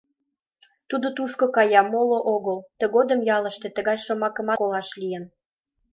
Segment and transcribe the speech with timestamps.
[0.89, 5.25] Тудо тушко кая, моло огыл»— тыгодым ялыште тыгай шомакымат колаш лийын.